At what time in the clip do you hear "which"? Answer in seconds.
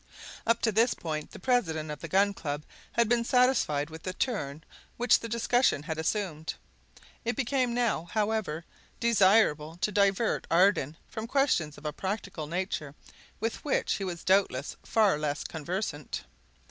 4.97-5.19, 13.63-13.97